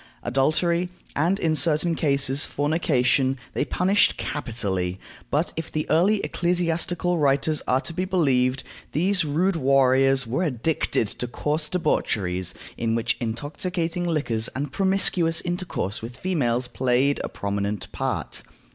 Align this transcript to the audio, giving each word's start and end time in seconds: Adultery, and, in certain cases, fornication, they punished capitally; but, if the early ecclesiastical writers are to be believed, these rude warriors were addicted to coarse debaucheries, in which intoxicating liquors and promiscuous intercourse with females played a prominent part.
Adultery, 0.23 0.89
and, 1.15 1.37
in 1.37 1.55
certain 1.55 1.93
cases, 1.93 2.43
fornication, 2.43 3.37
they 3.53 3.63
punished 3.63 4.17
capitally; 4.17 4.99
but, 5.29 5.53
if 5.55 5.71
the 5.71 5.87
early 5.91 6.21
ecclesiastical 6.21 7.19
writers 7.19 7.61
are 7.67 7.81
to 7.81 7.93
be 7.93 8.03
believed, 8.03 8.63
these 8.93 9.23
rude 9.23 9.55
warriors 9.55 10.25
were 10.25 10.41
addicted 10.41 11.07
to 11.07 11.27
coarse 11.27 11.69
debaucheries, 11.69 12.55
in 12.77 12.95
which 12.95 13.15
intoxicating 13.19 14.05
liquors 14.07 14.47
and 14.55 14.71
promiscuous 14.71 15.39
intercourse 15.41 16.01
with 16.01 16.17
females 16.17 16.67
played 16.67 17.21
a 17.23 17.29
prominent 17.29 17.91
part. 17.91 18.41